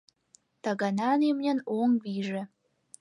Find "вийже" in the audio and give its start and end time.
2.03-2.41